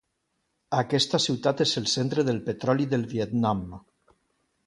[0.77, 3.61] Aquesta ciutat és el centre del petroli del Vietnam.